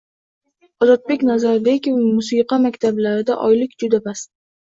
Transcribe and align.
Ozodbek 0.85 1.25
Nazarbekov: 1.31 1.99
Musiqa 2.15 2.59
maktablarida 2.65 3.37
oylik 3.51 3.79
juda 3.85 4.03
past 4.09 4.29